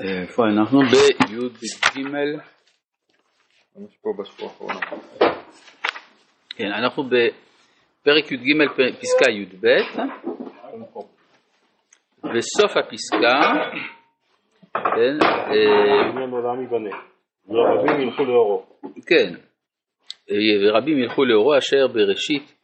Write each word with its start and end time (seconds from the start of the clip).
איפה 0.00 0.42
אנחנו? 0.46 0.80
בי"ג. 0.80 2.38
כן, 6.56 6.72
אנחנו 6.72 7.02
בפרק 7.04 8.32
י"ג 8.32 8.68
פסקה 9.00 9.30
י"ב 9.30 9.66
בסוף 12.24 12.76
הפסקה 12.76 13.40
כן, 14.74 15.18
אה. 15.22 16.12
ורבים 17.48 18.00
ילכו 18.00 18.24
לאורו. 18.24 18.66
כן, 19.06 19.34
אה, 20.30 20.36
ורבים 20.68 20.98
ילכו 20.98 21.24
לאורו 21.24 21.58
אשר 21.58 21.86
בראשית 21.86 22.54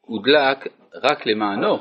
הודלק 0.00 0.58
רק 0.94 1.26
למענו 1.26 1.76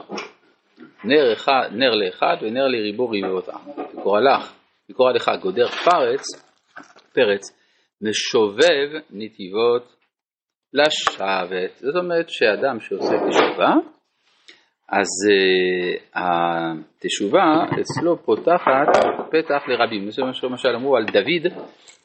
נר, 1.04 1.34
אחד, 1.34 1.70
נר 1.72 1.96
לאחד 1.96 2.36
ונר 2.42 2.68
לריבו 2.68 3.10
ריבותם 3.10 3.58
וקורא 3.98 4.20
לך, 4.20 4.61
וקורא 4.92 5.12
לך 5.12 5.32
גודר 5.42 5.68
פרץ, 5.68 6.22
פרץ 7.14 7.58
משובב 8.02 9.02
נתיבות 9.12 9.96
לשבת. 10.74 11.78
זאת 11.78 11.96
אומרת 11.96 12.30
שאדם 12.30 12.80
שעושה 12.80 13.16
תשובה, 13.30 13.74
אז 14.90 15.08
uh, 15.28 16.00
התשובה 16.16 17.64
אצלו 17.82 18.18
פותחת 18.26 18.88
פתח 19.32 19.64
לרבים. 19.68 20.12
זה 20.12 20.24
מה 20.24 20.34
שלמשל 20.34 20.70
אמרו 20.76 20.98
על 20.98 21.06
דוד, 21.06 21.54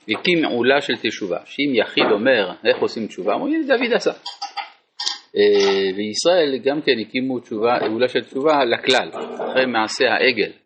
הקים 0.09 0.45
עולה 0.45 0.81
של 0.81 0.95
תשובה. 1.03 1.39
שאם 1.45 1.75
יחיד 1.75 2.05
אומר 2.11 2.51
איך 2.65 2.79
עושים 2.79 3.07
תשובה, 3.07 3.35
אמרו 3.35 3.47
הנה 3.47 3.67
דוד 3.67 3.93
עשה. 3.95 4.11
Uh, 4.11 5.97
וישראל 5.97 6.59
גם 6.65 6.83
כן 6.83 6.99
הקימו 7.01 7.41
תשובה, 7.41 7.79
עולה 7.79 8.09
של 8.09 8.21
תשובה 8.21 8.65
לכלל, 8.65 9.09
אחרי 9.51 9.67
מעשה 9.67 10.05
העגל. 10.11 10.66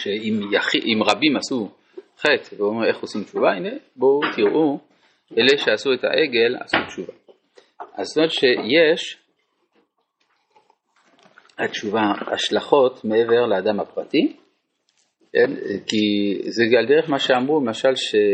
שאם 0.00 1.02
רבים 1.02 1.36
עשו 1.36 1.70
חטא 2.18 2.54
ואומרים 2.58 2.88
איך 2.88 3.00
עושים 3.00 3.24
תשובה, 3.24 3.52
הנה 3.52 3.70
בואו 3.96 4.20
תראו, 4.36 4.78
אלה 5.38 5.58
שעשו 5.58 5.92
את 5.92 6.04
העגל 6.04 6.56
עשו 6.60 6.76
תשובה. 6.86 7.12
אז 7.94 8.06
זאת 8.06 8.30
שיש 8.30 9.18
התשובה 11.58 12.00
השלכות 12.32 13.04
מעבר 13.04 13.46
לאדם 13.46 13.80
הפרטי, 13.80 14.36
כן? 15.32 15.54
כי 15.86 16.34
זה 16.42 16.62
על 16.78 16.86
דרך 16.86 17.10
מה 17.10 17.18
שאמרו, 17.18 17.60
למשל 17.60 17.94
שיש 17.94 18.32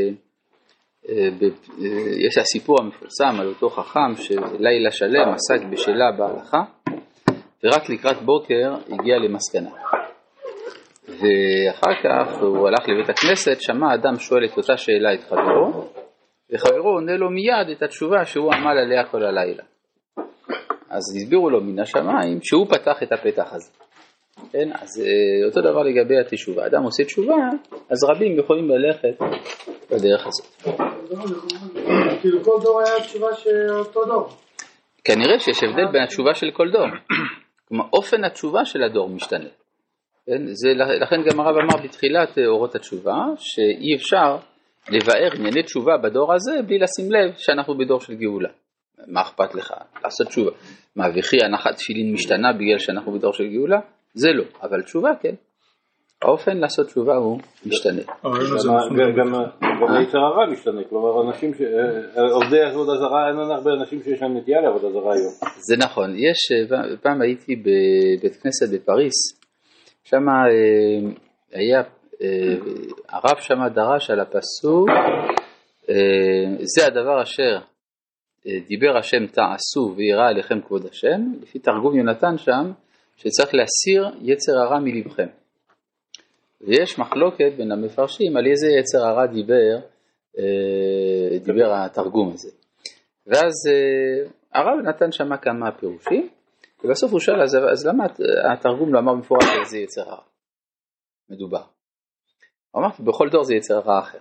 הסיפור 2.40 2.76
המפורסם 2.80 3.40
על 3.40 3.46
אותו 3.46 3.70
חכם 3.70 4.16
שלילה 4.16 4.90
שלם 4.90 5.34
עסק 5.34 5.64
בשאלה 5.70 6.12
בהלכה 6.18 6.62
ורק 7.64 7.88
לקראת 7.90 8.22
בוקר 8.22 8.74
הגיע 8.90 9.18
למסקנה. 9.18 9.70
ואחר 11.08 11.94
כך 12.04 12.40
הוא 12.40 12.68
הלך 12.68 12.88
לבית 12.88 13.08
הכנסת, 13.08 13.60
שמע 13.60 13.94
אדם 13.94 14.18
שואל 14.18 14.44
את 14.44 14.56
אותה 14.56 14.76
שאלה 14.76 15.14
את 15.14 15.22
חברו, 15.22 15.88
וחברו 16.52 16.90
עונה 16.90 17.16
לו 17.16 17.30
מיד 17.30 17.76
את 17.76 17.82
התשובה 17.82 18.24
שהוא 18.24 18.54
עמל 18.54 18.78
עליה 18.78 19.04
כל 19.04 19.24
הלילה. 19.24 19.62
אז 20.90 21.02
הסבירו 21.16 21.50
לו 21.50 21.60
מן 21.60 21.78
השמיים 21.80 22.38
שהוא 22.42 22.66
פתח 22.66 23.02
את 23.02 23.12
הפתח 23.12 23.52
הזה. 23.52 23.70
כן, 24.52 24.70
אז 24.72 25.00
אה, 25.00 25.46
אותו 25.46 25.60
דבר 25.60 25.82
לגבי 25.82 26.18
התשובה. 26.20 26.66
אדם 26.66 26.82
עושה 26.82 27.04
תשובה, 27.04 27.34
אז 27.90 28.04
רבים 28.10 28.38
יכולים 28.38 28.68
ללכת 28.68 29.24
בדרך 29.90 30.26
הזאת. 30.26 30.46
כאילו 32.20 32.44
כל 32.44 32.58
דור 32.62 32.80
היה 32.80 33.00
תשובה 33.00 33.34
של 33.34 33.70
אותו 33.70 34.04
דור. 34.04 34.28
כנראה 35.04 35.38
שיש 35.38 35.62
הבדל 35.62 35.92
בין 35.92 36.02
התשובה 36.02 36.34
של 36.34 36.50
כל 36.52 36.70
דור. 36.70 36.86
כלומר, 37.68 37.84
אופן 37.92 38.24
התשובה 38.24 38.64
של 38.64 38.82
הדור 38.82 39.08
משתנה. 39.08 39.48
כן? 40.26 40.46
זה, 40.46 40.68
לכן 41.00 41.16
גם 41.30 41.40
הרב 41.40 41.56
אמר 41.56 41.84
בתחילת 41.84 42.38
אה, 42.38 42.46
אורות 42.46 42.74
התשובה, 42.74 43.16
שאי 43.36 43.96
אפשר 43.96 44.36
לבאר 44.90 45.30
ענייני 45.38 45.62
תשובה 45.62 45.96
בדור 46.02 46.34
הזה 46.34 46.62
בלי 46.66 46.78
לשים 46.78 47.12
לב 47.12 47.32
שאנחנו 47.36 47.78
בדור 47.78 48.00
של 48.00 48.14
גאולה. 48.14 48.48
מה 49.08 49.22
אכפת 49.22 49.54
לך? 49.54 49.74
לעשות 50.04 50.26
תשובה. 50.26 50.50
מה 50.96 51.04
וכי 51.18 51.36
הנחת 51.44 51.74
תפילין 51.74 52.12
משתנה 52.12 52.52
בגלל 52.52 52.78
שאנחנו 52.78 53.12
בדור 53.12 53.32
של 53.32 53.44
גאולה? 53.46 53.78
זה 54.14 54.28
לא, 54.32 54.44
אבל 54.62 54.82
תשובה 54.82 55.10
כן. 55.20 55.34
האופן 56.22 56.56
לעשות 56.56 56.86
תשובה 56.86 57.16
הוא 57.16 57.38
משתנה. 57.66 58.02
גם 59.18 59.34
היצר 59.96 60.18
הרע 60.18 60.52
משתנה, 60.52 60.80
כלומר 60.88 61.28
אנשים, 61.28 61.50
עובדי 62.32 62.60
עבודה 62.60 62.92
זרה, 62.96 63.28
אין 63.28 63.36
הרבה 63.50 63.70
אנשים 63.80 64.02
שיש 64.02 64.22
להם 64.22 64.36
נטייה 64.36 64.60
לעבודה 64.60 64.90
זרה 64.90 65.12
היום. 65.14 65.32
זה 65.68 65.76
נכון, 65.76 66.14
יש, 66.16 66.72
אה, 66.72 66.96
פעם 67.02 67.22
הייתי 67.22 67.56
בבית 67.56 68.36
כנסת 68.42 68.74
בפריס, 68.74 69.43
שם 70.04 70.28
אה, 70.28 71.10
היה, 71.52 71.82
אה, 72.22 72.54
הרב 73.08 73.40
שם 73.40 73.68
דרש 73.74 74.10
על 74.10 74.20
הפסוק, 74.20 74.88
זה 76.62 76.86
הדבר 76.86 77.22
אשר 77.22 77.58
דיבר 78.46 78.96
השם 78.98 79.26
תעשו 79.26 79.94
ויראה 79.96 80.28
עליכם 80.28 80.60
כבוד 80.60 80.86
השם, 80.86 81.20
לפי 81.42 81.58
תרגום 81.58 81.96
יונתן 81.98 82.38
שם, 82.38 82.72
שצריך 83.16 83.54
להסיר 83.54 84.18
יצר 84.20 84.52
הרע 84.58 84.78
מלבכם. 84.78 85.26
ויש 86.60 86.98
מחלוקת 86.98 87.52
בין 87.56 87.72
המפרשים 87.72 88.36
על 88.36 88.46
איזה 88.46 88.66
יצר 88.80 89.06
הרע 89.06 89.26
דיבר, 89.26 89.78
דיבר 91.44 91.72
התרגום 91.72 92.32
הזה. 92.32 92.50
ואז 93.26 93.52
הרב 94.54 94.78
נתן 94.84 95.12
שם 95.12 95.36
כמה 95.36 95.72
פירושים, 95.72 96.28
ובסוף 96.84 97.12
הוא 97.12 97.20
שאל, 97.20 97.42
אז, 97.42 97.56
אז 97.72 97.86
למה 97.86 98.04
התרגום 98.52 98.94
לא 98.94 98.98
אמר 98.98 99.14
במפורש 99.14 99.44
איזה 99.60 99.78
יצר 99.78 100.02
הרע 100.02 100.22
מדובר? 101.30 101.62
הוא 102.70 102.82
אמר, 102.82 102.88
בכל 103.00 103.28
דור 103.30 103.44
זה 103.44 103.54
יצר 103.54 103.74
הרע 103.74 103.98
אחר. 103.98 104.18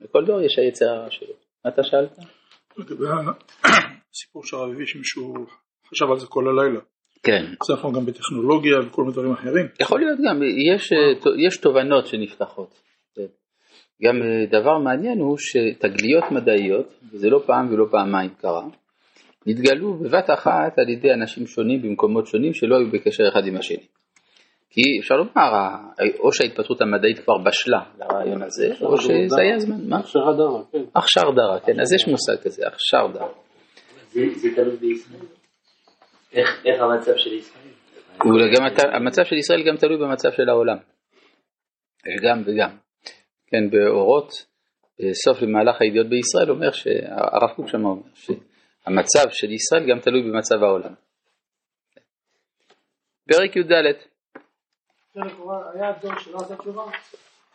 בכל 0.00 0.24
דור 0.26 0.40
יש 0.40 0.58
היצר 0.58 0.88
הרע 0.88 1.10
שלו. 1.10 1.34
מה 1.64 1.70
אתה 1.70 1.82
שאלת? 1.82 2.18
לגבי 2.76 3.04
הסיפור 4.12 4.44
של 4.44 4.56
הרב 4.56 4.70
אביב 4.70 4.86
שמישהו 4.86 5.34
חשב 5.86 6.04
על 6.10 6.18
זה 6.18 6.26
כל 6.26 6.44
הלילה. 6.48 6.80
כן. 7.22 7.44
זה 7.66 7.72
נכון 7.72 7.92
גם 7.94 8.06
בטכנולוגיה 8.06 8.72
וכל 8.86 9.02
מיני 9.02 9.12
דברים 9.12 9.32
אחרים. 9.32 9.66
יכול 9.80 10.00
להיות 10.00 10.18
גם, 10.28 10.42
יש, 10.72 10.92
יש 11.46 11.56
תובנות 11.56 12.06
שנפתחות. 12.06 12.82
גם 14.02 14.16
דבר 14.50 14.78
מעניין 14.78 15.18
הוא 15.18 15.36
שתגליות 15.38 16.24
מדעיות, 16.30 16.86
וזה 17.12 17.28
לא 17.28 17.42
פעם 17.46 17.72
ולא 17.72 17.86
פעמיים 17.90 18.30
קרה, 18.34 18.66
נתגלו 19.46 19.94
בבת 19.94 20.30
אחת 20.30 20.78
על 20.78 20.88
ידי 20.88 21.12
אנשים 21.12 21.46
שונים 21.46 21.82
במקומות 21.82 22.26
שונים 22.26 22.54
שלא 22.54 22.76
היו 22.76 22.90
בקשר 22.90 23.28
אחד 23.32 23.46
עם 23.46 23.56
השני. 23.56 23.86
כי 24.70 24.80
אפשר 25.00 25.14
לומר, 25.14 25.52
או 26.18 26.32
שההתפתחות 26.32 26.80
המדעית 26.80 27.18
כבר 27.18 27.38
בשלה 27.38 27.80
לרעיון 27.98 28.42
הזה, 28.42 28.72
או 28.80 28.96
שזה 28.96 29.40
היה 29.40 29.58
זמן. 29.58 29.88
מה? 29.88 29.98
הכשרה 29.98 30.32
דרה, 30.36 30.62
כן. 30.72 30.82
הכשר 30.96 31.30
דרה, 31.36 31.60
כן, 31.60 31.80
אז 31.80 31.92
יש 31.92 32.08
מושג 32.08 32.44
כזה, 32.44 32.62
הכשר 32.66 33.06
דרה. 33.14 33.28
זה 34.10 34.48
תלוי 34.56 34.76
בישראל. 34.76 35.20
איך 36.32 36.80
המצב 36.80 37.12
של 37.16 37.32
ישראל? 37.32 37.70
המצב 38.94 39.24
של 39.24 39.36
ישראל 39.36 39.62
גם 39.68 39.76
תלוי 39.76 39.96
במצב 39.96 40.28
של 40.32 40.48
העולם. 40.48 40.76
יש 42.06 42.20
גם 42.22 42.42
וגם. 42.46 42.70
כן, 43.46 43.70
באורות, 43.70 44.30
סוף 45.12 45.42
למהלך 45.42 45.76
הידיעות 45.80 46.08
בישראל 46.08 46.50
אומר, 46.50 46.70
הרב 47.08 47.50
קוק 47.56 47.68
שם 47.68 47.84
אומר, 47.84 48.02
המצב 48.90 49.30
של 49.30 49.52
ישראל 49.52 49.90
גם 49.90 50.00
תלוי 50.00 50.22
במצב 50.22 50.62
העולם. 50.62 50.94
פרק 53.28 53.56
י"ד 53.56 53.72
היה 55.74 55.92
דור 56.02 56.18
שלא 56.18 56.38
עשה 56.38 56.56
תשובה? 56.56 56.82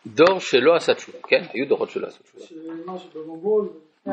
דור 0.06 0.40
שלא 0.40 0.74
עשה 0.76 0.94
תשובה, 0.94 1.18
כן, 1.28 1.42
היו 1.52 1.68
דורות 1.68 1.90
שלא 1.90 2.06
עשו 2.06 2.22
תשובה. 2.22 2.44
במבול? 3.14 3.68
אה, 4.06 4.12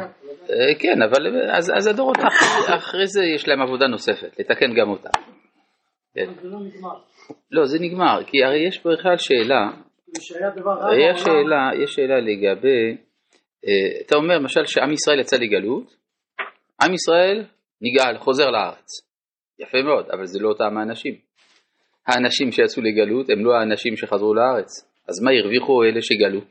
כן, 0.79 1.01
אבל 1.01 1.51
אז, 1.51 1.71
אז 1.77 1.87
הדורות 1.87 2.17
אחרי, 2.17 2.75
אחרי 2.77 3.07
זה 3.07 3.21
יש 3.35 3.47
להם 3.47 3.61
עבודה 3.61 3.87
נוספת, 3.87 4.39
לתקן 4.39 4.73
גם 4.79 4.89
אותה. 4.89 5.09
כן. 6.13 6.29
לא 7.51 7.65
זה 7.65 7.77
נגמר, 7.79 8.23
כי 8.27 8.43
הרי 8.43 8.67
יש 8.67 8.79
בכלל 8.79 9.13
יש 9.13 9.25
שאלה, 11.23 11.69
יש 11.83 11.93
שאלה 11.93 12.19
לגבי, 12.19 12.97
אה, 13.67 14.01
אתה 14.05 14.15
אומר 14.15 14.37
למשל 14.37 14.65
שעם 14.65 14.91
ישראל 14.91 15.19
יצא 15.19 15.37
לגלות, 15.37 16.02
עם 16.83 16.93
ישראל 16.93 17.43
נגאל, 17.81 18.17
חוזר 18.17 18.49
לארץ. 18.49 18.87
יפה 19.59 19.77
מאוד, 19.81 20.05
אבל 20.09 20.25
זה 20.25 20.39
לא 20.39 20.49
אותם 20.49 20.77
האנשים. 20.77 21.15
האנשים 22.07 22.51
שיצאו 22.51 22.83
לגלות 22.83 23.29
הם 23.29 23.45
לא 23.45 23.51
האנשים 23.55 23.97
שחזרו 23.97 24.33
לארץ. 24.33 24.69
אז 25.09 25.23
מה 25.23 25.31
הרוויחו 25.31 25.83
אלה 25.83 26.01
שגלו? 26.01 26.41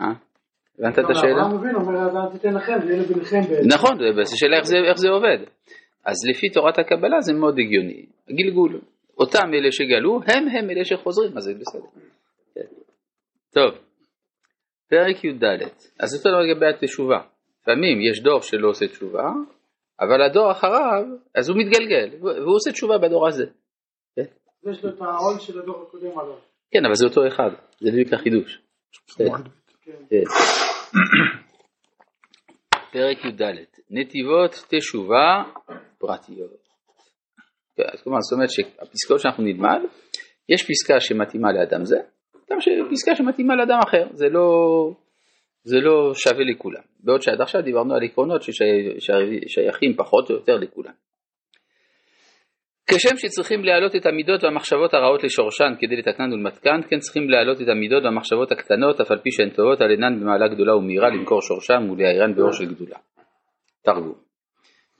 אה? 0.00 0.12
הבנת 0.78 0.98
את 0.98 1.04
השאלה? 1.10 1.42
ואלה 2.86 3.02
ביניכם 3.02 3.40
בעצם. 3.40 3.68
נכון, 3.68 3.98
זו 4.24 4.38
שאלה 4.38 4.56
איך 4.56 4.64
זה, 4.64 4.76
זה 4.94 5.08
עובד. 5.08 5.38
אז 6.04 6.16
לפי 6.30 6.50
תורת 6.50 6.78
הקבלה 6.78 7.20
זה 7.20 7.32
מאוד 7.32 7.58
הגיוני. 7.58 8.06
גלגול. 8.30 8.80
אותם 9.18 9.54
אלה 9.54 9.72
שגלו, 9.72 10.20
הם 10.26 10.48
הם 10.48 10.70
אלה 10.70 10.84
שחוזרים, 10.84 11.36
אז 11.36 11.42
זה 11.42 11.54
בסדר. 11.54 11.88
כן. 12.54 12.60
טוב, 13.54 13.74
פרק 14.90 15.24
י"ד. 15.24 15.44
אז 16.00 16.20
דבר 16.20 16.40
לגבי 16.40 16.66
התשובה. 16.66 17.31
לפעמים 17.62 18.00
יש 18.10 18.22
דור 18.22 18.40
שלא 18.40 18.68
עושה 18.68 18.88
תשובה, 18.88 19.30
אבל 20.00 20.22
הדור 20.22 20.52
אחריו, 20.52 21.04
אז 21.34 21.48
הוא 21.48 21.56
מתגלגל, 21.58 22.08
והוא 22.20 22.54
עושה 22.54 22.72
תשובה 22.72 22.98
בדור 22.98 23.28
הזה. 23.28 23.46
כן? 24.16 24.24
יש 24.70 24.84
לו 24.84 24.90
את 24.90 25.00
העול 25.00 25.38
של 25.38 25.58
הדור 25.58 25.82
הקודם 25.82 26.18
עליו. 26.18 26.36
כן, 26.70 26.84
אבל 26.86 26.94
זה 26.94 27.06
אותו 27.06 27.26
אחד, 27.26 27.50
זה 27.80 27.90
בדיוק 27.92 28.12
החידוש. 28.12 28.62
כן. 29.16 29.24
כן. 29.82 30.22
פרק 32.92 33.24
י"ד, 33.24 33.42
נתיבות 33.90 34.64
תשובה 34.68 35.42
פרטיות. 35.98 36.62
כלומר, 38.04 38.18
זאת 38.20 38.32
אומרת 38.32 38.50
שהפסקאות 38.50 39.20
שאנחנו 39.20 39.44
נלמד, 39.44 39.80
יש 40.48 40.62
פסקה 40.68 41.00
שמתאימה 41.00 41.52
לאדם 41.52 41.84
זה, 41.84 41.96
גם 42.50 42.58
פסקה 42.90 43.14
שמתאימה 43.14 43.56
לאדם 43.56 43.78
אחר, 43.88 44.06
זה 44.12 44.28
לא, 44.28 44.48
זה 45.64 45.76
לא 45.80 46.14
שווה 46.14 46.44
לכולם. 46.54 46.82
בעוד 47.00 47.22
שעד 47.22 47.40
עכשיו 47.40 47.62
דיברנו 47.62 47.94
על 47.94 48.04
עקרונות 48.04 48.42
ששייכים 48.42 49.94
פחות 49.96 50.30
או 50.30 50.34
יותר 50.34 50.56
לכולם. 50.56 50.92
כשם 52.86 53.16
שצריכים 53.16 53.64
להעלות 53.64 53.96
את 53.96 54.06
המידות 54.06 54.44
והמחשבות 54.44 54.94
הרעות 54.94 55.24
לשורשן 55.24 55.72
כדי 55.80 55.96
לתקנן 55.96 56.32
ולמתקן, 56.32 56.80
כן 56.90 56.98
צריכים 56.98 57.30
להעלות 57.30 57.60
את 57.62 57.68
המידות 57.68 58.04
והמחשבות 58.04 58.52
הקטנות, 58.52 59.00
אף 59.00 59.10
על 59.10 59.18
פי 59.18 59.30
שהן 59.30 59.50
טובות, 59.50 59.80
על 59.80 59.90
אינן 59.90 60.20
במעלה 60.20 60.48
גדולה 60.48 60.76
ומהירה 60.76 61.08
למכור 61.08 61.42
שורשן 61.42 61.90
ולהעירן 61.90 62.34
באור 62.34 62.52
של 62.52 62.64
גדולה. 62.74 62.96
תרגום. 63.82 64.14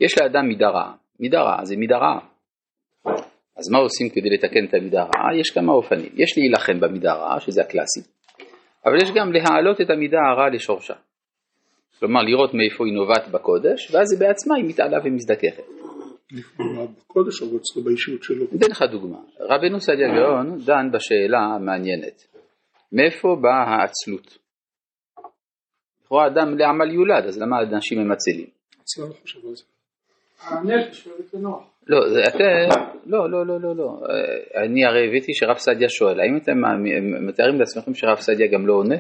יש 0.01 0.19
לאדם 0.21 0.47
מידה 0.49 0.69
רעה. 0.69 0.93
מידה 1.21 1.43
רעה 1.43 1.65
זה 1.65 1.77
מידה 1.77 1.97
רעה. 1.97 2.21
אז 3.57 3.71
מה 3.73 3.79
עושים 3.79 4.09
כדי 4.09 4.31
לתקן 4.31 4.65
את 4.69 4.75
המידה 4.75 5.01
הרעה? 5.01 5.41
יש 5.41 5.51
כמה 5.51 5.73
אופנים. 5.73 6.13
יש 6.15 6.39
להילחם 6.39 6.81
במידה 6.81 7.13
הרעה, 7.13 7.41
שזה 7.41 7.61
הקלאסי, 7.61 8.01
אבל 8.87 8.97
יש 9.03 9.11
גם 9.17 9.33
להעלות 9.33 9.81
את 9.81 9.91
המידה 9.91 10.19
הרעה 10.19 10.49
לשורשה. 10.49 10.95
כלומר, 11.99 12.23
לראות 12.23 12.55
מאיפה 12.55 12.85
היא 12.87 12.95
נובעת 12.95 13.29
בקודש, 13.29 13.95
ואז 13.95 14.13
היא 14.13 14.21
בעצמה 14.21 14.57
היא 14.57 14.65
מתעלה 14.65 14.99
ומזדככת. 15.05 15.65
בקודש 16.99 17.43
או 17.43 17.47
אצלו 17.57 17.83
באישיות 17.85 18.23
שלו? 18.23 18.45
אתן 18.45 18.71
לך 18.71 18.83
דוגמה. 18.83 19.19
רבנו 19.41 19.81
סעדיה 19.81 20.09
גאון 20.09 20.59
דן 20.65 20.91
בשאלה 20.93 21.39
המעניינת. 21.39 22.27
מאיפה 22.93 23.37
באה 23.43 23.63
העצלות? 23.63 24.39
לכאורה 26.05 26.27
אדם 26.27 26.59
לעמל 26.59 26.91
יולד, 26.91 27.25
אז 27.27 27.43
למה 27.43 27.57
אנשים 27.63 27.99
הם 27.99 28.13
עצלים? 28.13 28.47
אצלנו 28.83 29.09
לא 29.09 29.15
חושב 29.15 29.39
על 29.49 29.55
זה. 29.55 29.72
הנפש 30.49 31.05
שואלת 31.05 31.35
לנוח. 31.35 31.73
לא, 31.87 31.99
אתם, 32.29 32.81
לא, 33.07 33.31
לא, 33.31 33.47
לא, 33.47 33.61
לא, 33.61 33.77
לא. 33.77 33.99
אני 34.65 34.85
הרי 34.85 35.09
הבאתי 35.09 35.35
שרב 35.35 35.57
סעדיה 35.57 35.89
שואל, 35.89 36.21
האם 36.21 36.37
אתם 36.37 36.53
מתארים 37.29 37.59
לעצמכם 37.59 37.95
שרב 37.95 38.17
סעדיה 38.17 38.47
גם 38.47 38.67
לא 38.67 38.73
עונה? 38.73 38.97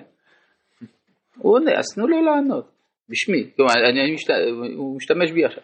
הוא 1.38 1.54
עונה, 1.54 1.72
אז 1.78 1.84
תנו 1.94 2.06
לו 2.06 2.22
לענות, 2.22 2.68
בשמי, 3.08 3.50
כלומר, 3.56 3.72
אני, 3.90 4.14
משת... 4.14 4.30
הוא 4.76 4.96
משתמש 4.96 5.30
בי 5.30 5.44
עכשיו. 5.44 5.62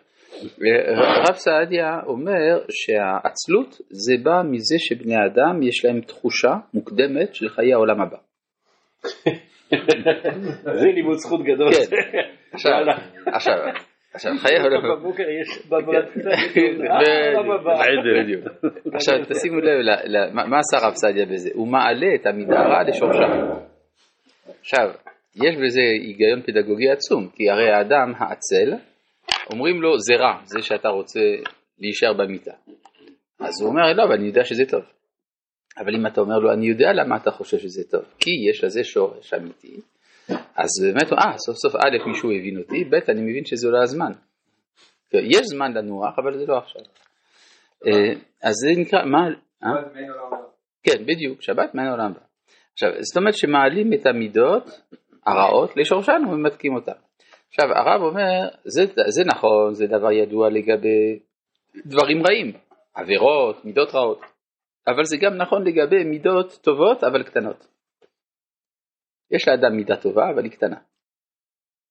רב 1.28 1.34
סעדיה 1.34 2.00
אומר 2.06 2.58
שהעצלות 2.70 3.80
זה 3.90 4.14
בא 4.22 4.42
מזה 4.50 4.76
שבני 4.78 5.14
אדם 5.26 5.62
יש 5.62 5.84
להם 5.84 6.00
תחושה 6.00 6.54
מוקדמת 6.74 7.34
של 7.34 7.48
חיי 7.48 7.72
העולם 7.72 8.00
הבא. 8.00 8.16
זה 10.80 10.88
לימוד 10.94 11.16
זכות 11.16 11.40
גדול. 11.44 11.72
כן. 11.72 11.88
עכשיו, 12.52 13.56
עכשיו 14.18 14.32
חיי 14.38 14.56
הבא. 14.58 14.94
בבוקר 14.94 15.22
יש 15.22 15.66
בדיוק. 18.22 18.44
עכשיו 18.94 19.14
תשימו 19.30 19.60
לב, 19.60 19.78
מה 20.32 20.58
עשה 20.58 20.86
רב 20.86 20.94
סעדיה 20.94 21.26
בזה? 21.26 21.50
הוא 21.54 21.68
מעלה 21.68 22.14
את 22.14 22.26
המידה 22.26 22.60
הרעה 22.60 22.82
לשורשה. 22.82 23.26
עכשיו, 24.60 24.90
יש 25.34 25.56
בזה 25.56 25.80
היגיון 25.80 26.42
פדגוגי 26.42 26.90
עצום, 26.90 27.28
כי 27.34 27.50
הרי 27.50 27.70
האדם 27.70 28.12
העצל, 28.18 28.74
אומרים 29.52 29.82
לו 29.82 29.98
זה 29.98 30.14
רע, 30.14 30.40
זה 30.44 30.62
שאתה 30.62 30.88
רוצה 30.88 31.20
להישאר 31.78 32.12
במיטה. 32.12 32.52
אז 33.40 33.62
הוא 33.62 33.70
אומר, 33.70 33.92
לא, 33.92 34.04
אבל 34.04 34.14
אני 34.14 34.26
יודע 34.26 34.44
שזה 34.44 34.64
טוב. 34.70 34.82
אבל 35.78 35.94
אם 35.94 36.06
אתה 36.06 36.20
אומר 36.20 36.38
לו, 36.38 36.52
אני 36.52 36.66
יודע 36.66 36.92
למה 36.92 37.16
אתה 37.16 37.30
חושב 37.30 37.58
שזה 37.58 37.82
טוב, 37.90 38.04
כי 38.18 38.30
יש 38.50 38.64
לזה 38.64 38.84
שורש 38.84 39.34
אמיתי, 39.34 39.80
אז 40.56 40.68
באמת, 40.82 41.12
אה, 41.12 41.38
סוף 41.38 41.56
סוף 41.56 41.74
א', 41.74 42.08
מישהו 42.08 42.30
הבין 42.30 42.58
אותי, 42.58 42.84
ב', 42.84 43.10
אני 43.10 43.20
מבין 43.20 43.44
שזה 43.44 43.68
לא 43.68 43.82
הזמן. 43.82 44.12
יש 45.12 45.42
זמן 45.46 45.72
לנוח, 45.72 46.18
אבל 46.18 46.38
זה 46.38 46.44
לא 46.46 46.58
עכשיו. 46.58 46.82
אה, 47.86 48.12
אז 48.42 48.54
זה 48.64 48.80
נקרא, 48.80 49.04
מה, 49.04 49.28
אה? 49.64 49.70
כן, 50.82 51.06
בדיוק, 51.06 51.42
שבת 51.42 51.74
מעין 51.74 51.88
העולם 51.88 52.10
הבא. 52.10 52.20
עכשיו, 52.72 52.90
זאת 53.00 53.16
אומרת 53.16 53.34
שמעלים 53.36 53.92
את 53.92 54.06
המידות 54.06 54.80
הרעות 55.26 55.76
לשורשן 55.76 56.22
וממתקים 56.28 56.74
אותן. 56.74 56.92
עכשיו, 57.48 57.64
הרב 57.74 58.02
אומר, 58.02 58.48
זה, 58.64 58.84
זה 59.08 59.24
נכון, 59.26 59.74
זה 59.74 59.86
דבר 59.86 60.12
ידוע 60.12 60.50
לגבי 60.50 61.18
דברים 61.86 62.26
רעים, 62.26 62.52
עבירות, 62.94 63.64
מידות 63.64 63.94
רעות, 63.94 64.20
אבל 64.86 65.04
זה 65.04 65.16
גם 65.20 65.34
נכון 65.36 65.66
לגבי 65.66 66.04
מידות 66.04 66.58
טובות 66.62 67.04
אבל 67.04 67.22
קטנות. 67.22 67.66
יש 69.30 69.48
לאדם 69.48 69.76
מידה 69.76 69.96
טובה, 69.96 70.30
אבל 70.34 70.44
היא 70.44 70.52
קטנה. 70.52 70.78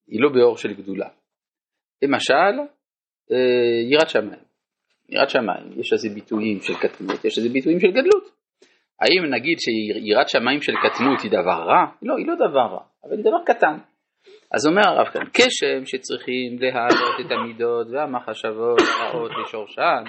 היא 0.07 0.22
לא 0.22 0.30
באור 0.30 0.57
של 0.57 0.74
גדולה. 0.74 1.10
למשל, 2.01 2.60
אה, 3.31 3.81
יראת 3.92 4.10
שמיים. 4.10 4.48
יראת 5.10 5.30
שמיים, 5.30 5.80
יש 5.80 5.94
לזה 5.94 6.10
ביטויים 6.10 6.60
של 6.62 6.74
קטנות, 6.74 7.25
יש 7.25 7.38
לזה 7.38 7.50
ביטויים 7.50 7.80
של 7.80 7.92
גדלות. 7.92 8.38
האם 9.01 9.34
נגיד 9.34 9.57
שיראת 9.60 10.30
שמיים 10.30 10.62
של 10.62 10.74
קטנות 10.84 11.22
היא 11.24 11.31
דבר 11.31 11.63
רע? 11.68 11.86
לא, 12.01 12.18
היא 12.18 12.28
לא 12.28 12.36
דבר 12.36 12.75
רע, 12.75 12.84
אבל 13.04 13.18
היא 13.18 13.25
דבר 13.25 13.44
קטן. 13.45 13.78
אז 14.51 14.68
אומר 14.68 14.81
הרב 14.88 15.07
כאן, 15.07 15.22
כשם 15.33 15.86
שצריכים 15.86 16.57
להעלות 16.60 17.16
את 17.25 17.31
המידות 17.31 17.88
והמחשבות 17.92 18.80
הרעות 19.00 19.31
לשורשן, 19.42 20.04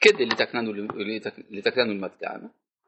כדי 0.00 0.24
לתקנן 1.50 1.88
ולמתקן, 1.88 2.40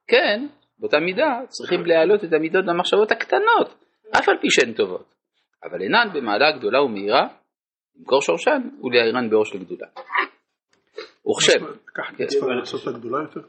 כן, 0.06 0.46
באותה 0.82 1.00
מידה 1.00 1.40
צריכים 1.48 1.86
להעלות 1.86 2.24
את 2.24 2.32
המידות 2.32 2.64
והמחשבות 2.66 3.12
הקטנות, 3.12 3.84
אף 4.18 4.28
על 4.28 4.36
פי 4.40 4.50
שהן 4.50 4.72
טובות, 4.72 5.14
אבל 5.64 5.82
אינן 5.82 6.08
במעלה 6.14 6.58
גדולה 6.58 6.82
ומהירה, 6.82 7.28
למכור 7.96 8.20
שורשן 8.22 8.60
ולהעירן 8.82 9.30
באור 9.30 9.44
של 9.44 9.58
גדולה. 9.58 9.86
וכשם, 11.30 11.64
לקחת 11.88 12.20
מצווה 12.20 12.54
לעשות 12.54 12.88
את? 12.88 13.42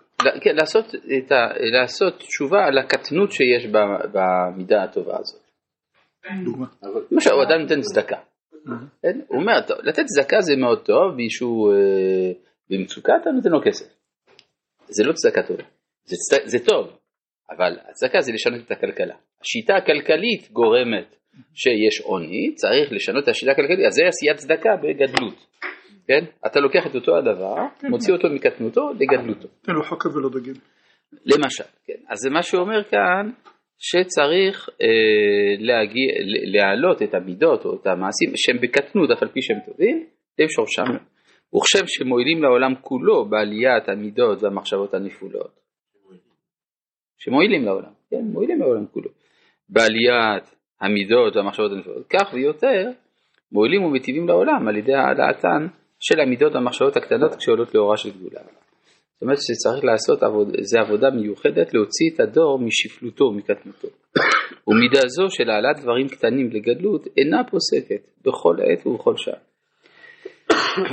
כן, 0.44 0.56
לעשות, 0.56 0.85
ה, 1.31 1.35
לעשות 1.81 2.18
תשובה 2.18 2.65
על 2.65 2.77
הקטנות 2.77 3.31
שיש 3.31 3.68
במידה 4.13 4.83
הטובה 4.83 5.18
הזאת. 5.19 5.41
למשל, 7.12 7.31
הוא 7.31 7.44
אדם 7.44 7.62
נותן 7.62 7.81
צדקה. 7.81 8.18
כן? 9.01 9.19
הוא 9.27 9.41
אומר, 9.41 9.53
לתת 9.83 10.03
צדקה 10.06 10.41
זה 10.41 10.56
מאוד 10.56 10.86
טוב, 10.86 11.15
מישהו 11.15 11.71
אה, 11.71 12.31
במצוקה 12.69 13.13
אתה 13.21 13.29
נותן 13.29 13.50
לו 13.50 13.59
כסף. 13.65 13.86
זה 14.88 15.03
לא 15.03 15.13
צדקה 15.13 15.44
טובה, 15.44 15.63
זה 16.45 16.59
טוב, 16.65 17.02
אבל 17.50 17.78
הצדקה 17.90 18.22
זה 18.22 18.31
לשנות 18.34 18.62
את 18.66 18.72
הכלכלה. 18.72 19.16
השיטה 19.42 19.75
הכלכלית 19.75 20.51
גורמת 20.51 21.15
שיש 21.53 22.01
עוני, 22.03 22.56
צריך 22.56 22.91
לשנות 22.91 23.24
את 23.24 23.27
השיטה 23.29 23.51
הכלכלית, 23.51 23.86
אז 23.88 23.94
זה 23.94 24.03
עשיית 24.08 24.38
צדקה 24.38 24.75
בגדלות. 24.75 25.48
כן? 26.08 26.25
אתה 26.46 26.60
לוקח 26.60 26.88
את 26.88 26.96
אותו 26.96 27.17
הדבר, 27.17 27.56
מוציא 27.89 28.13
אותו 28.13 28.29
מקטנותו 28.29 28.82
לגדלותו. 29.00 29.48
תן 29.62 29.74
לו 29.74 29.84
חכה 29.84 30.10
ולא 30.10 30.29
דגים. 30.29 30.53
למשל, 31.25 31.63
כן. 31.86 32.00
אז 32.10 32.17
זה 32.20 32.29
מה 32.29 32.44
שאומר 32.44 32.84
כאן, 32.84 33.32
שצריך 33.79 34.70
אה, 34.82 34.88
להגיע, 35.60 36.12
להעלות 36.53 37.01
את 37.01 37.13
המידות 37.13 37.65
או 37.65 37.75
את 37.75 37.88
המעשים 37.88 38.29
שהם 38.36 38.58
בקטנות 38.62 39.12
אף 39.12 39.24
על 39.24 39.29
פי 39.29 39.41
שהם 39.41 39.60
טובים, 39.65 40.06
הם 40.39 40.48
שורשם. 40.50 40.84
וכשם 41.56 41.88
שמועילים 41.88 42.44
לעולם 42.44 42.75
כולו 42.82 43.25
בעליית 43.25 43.89
המידות 43.89 44.44
והמחשבות 44.44 44.94
הנפולות. 44.94 45.62
שמועילים 47.24 47.65
לעולם, 47.65 47.92
כן, 48.10 48.22
מועילים 48.34 48.60
לעולם 48.60 48.86
כולו. 48.86 49.10
בעליית 49.70 50.56
המידות 50.82 51.36
והמחשבות 51.36 51.72
הנפולות. 51.72 52.08
כך 52.08 52.34
ויותר 52.34 52.89
מועילים 53.51 53.84
ומטיבים 53.84 54.27
לעולם 54.27 54.68
על 54.68 54.77
ידי 54.77 54.94
העלאתן 54.94 55.68
של 56.00 56.20
המידות 56.20 56.56
והמחשבות 56.56 56.98
הקטנות 56.98 57.36
כשעולות 57.36 57.75
לאורה 57.75 57.98
של 57.98 58.10
גדולה. 58.10 58.42
זאת 58.42 59.22
אומרת 59.22 59.38
שצריך 59.42 59.86
לעשות 59.86 60.24
עבוד, 60.24 60.48
זה 60.62 60.80
עבודה 60.80 61.10
מיוחדת 61.10 61.74
להוציא 61.74 62.10
את 62.15 62.20
הדור 62.20 62.60
משפלותו 62.60 63.24
ומקטנותו. 63.24 63.88
ומידה 64.68 65.08
זו 65.08 65.30
של 65.30 65.50
העלאת 65.50 65.80
דברים 65.82 66.08
קטנים 66.08 66.50
לגדלות 66.51 67.08
אינה 67.18 67.44
פוסקת 67.51 68.08
בכל 68.25 68.56
עת 68.62 68.88
ובכל 68.88 69.18
שעה. 69.18 69.39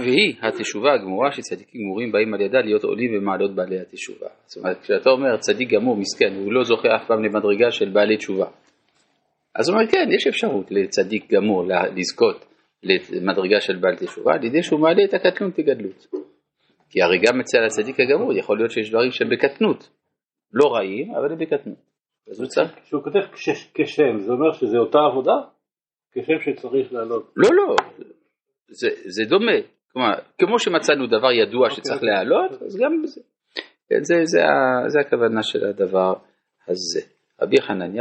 והיא 0.04 0.34
התשובה 0.42 0.92
הגמורה 0.92 1.32
שצדיקים 1.32 1.80
גמורים 1.80 2.12
באים 2.12 2.34
על 2.34 2.40
ידה 2.40 2.60
להיות 2.60 2.84
עולים 2.84 3.12
במעלות 3.14 3.54
בעלי 3.54 3.80
התשובה. 3.80 4.26
זאת 4.46 4.56
אומרת 4.56 4.80
כשאתה 4.80 5.10
אומר 5.10 5.36
צדיק 5.36 5.70
גמור 5.70 5.96
מסכן 5.96 6.34
הוא 6.34 6.52
לא 6.52 6.64
זוכה 6.64 6.88
אף 6.96 7.06
פעם 7.06 7.24
למדרגה 7.24 7.70
של 7.70 7.88
בעלי 7.88 8.16
תשובה. 8.16 8.46
אז 9.54 9.68
הוא 9.68 9.76
אומר 9.76 9.90
כן 9.90 10.08
יש 10.16 10.26
אפשרות 10.26 10.70
לצדיק 10.70 11.32
גמור 11.32 11.64
לזכות 11.96 12.46
למדרגה 12.82 13.60
של 13.60 13.76
בעל 13.76 13.96
תשובה 13.96 14.32
על 14.34 14.44
ידי 14.44 14.62
שהוא 14.62 14.80
מעלה 14.80 15.04
את 15.04 15.14
הקטנות 15.14 15.58
לגדלות. 15.58 16.06
כי 16.90 17.02
הרי 17.02 17.18
גם 17.18 17.40
אצל 17.40 17.64
הצדיק 17.64 18.00
הגמור 18.00 18.32
יכול 18.32 18.58
להיות 18.58 18.70
שיש 18.70 18.90
דברים 18.90 19.10
שהם 19.10 19.28
בקטנות, 19.30 19.90
לא 20.52 20.74
רעים 20.74 21.14
אבל 21.14 21.32
הם 21.32 21.38
בקטנות. 21.38 21.78
אז 22.30 22.40
הוא 22.40 22.48
צריך... 22.48 22.72
כשהוא 22.84 23.02
כותב 23.02 23.20
כשם 23.74 24.18
זה 24.18 24.32
אומר 24.32 24.52
שזה 24.52 24.78
אותה 24.78 24.98
עבודה? 25.10 25.32
כשם 26.12 26.40
שצריך 26.40 26.92
לעלות. 26.92 27.32
לא 27.36 27.48
לא, 27.52 27.76
זה, 28.70 28.88
זה 29.06 29.24
דומה, 29.24 29.52
כלומר 29.92 30.08
כמו 30.38 30.58
שמצאנו 30.58 31.06
דבר 31.06 31.32
ידוע 31.32 31.68
אוקיי. 31.68 31.76
שצריך 31.76 32.02
להעלות 32.02 32.62
אז 32.62 32.76
גם 32.76 33.02
בזה. 33.02 33.20
כן, 33.88 34.04
זה, 34.04 34.14
זה, 34.24 34.44
ה- 34.44 34.88
זה 34.88 35.00
הכוונה 35.00 35.42
של 35.42 35.64
הדבר 35.66 36.14
הזה. 36.68 37.00
רבי 37.42 37.56
חנניה 37.62 37.98